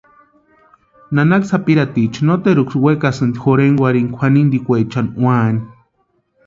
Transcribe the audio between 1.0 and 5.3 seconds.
Nanaka sapirhaticha noteruksï wekasinti jorhekwarhini kwʼanintikwechani